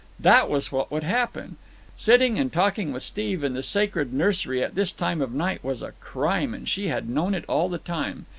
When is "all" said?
7.47-7.69